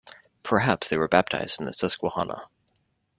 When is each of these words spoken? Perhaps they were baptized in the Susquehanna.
Perhaps 0.41 0.89
they 0.89 0.97
were 0.97 1.07
baptized 1.07 1.59
in 1.59 1.67
the 1.67 1.71
Susquehanna. 1.73 2.45